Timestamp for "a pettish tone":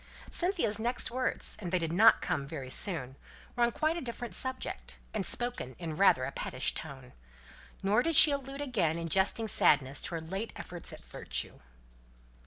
6.25-7.13